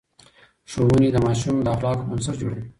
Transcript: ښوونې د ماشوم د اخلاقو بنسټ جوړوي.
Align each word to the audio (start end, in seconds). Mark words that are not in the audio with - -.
ښوونې 0.71 1.09
د 1.13 1.17
ماشوم 1.25 1.55
د 1.61 1.67
اخلاقو 1.75 2.07
بنسټ 2.09 2.35
جوړوي. 2.41 2.65